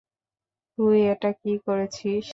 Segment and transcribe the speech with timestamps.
[0.77, 2.25] তুই এটা কি করেছিস?